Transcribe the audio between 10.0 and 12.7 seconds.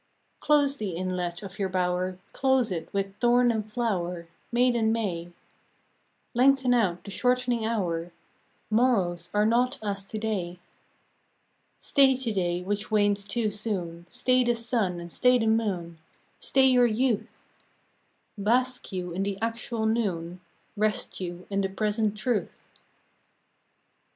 to day. Stay to day